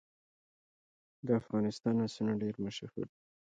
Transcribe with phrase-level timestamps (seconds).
[1.25, 3.17] د افغانستان آسونه ډیر مشهور وو